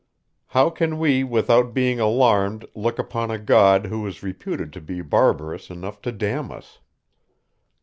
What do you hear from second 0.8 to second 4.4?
we, without being alarmed, look upon a God, who is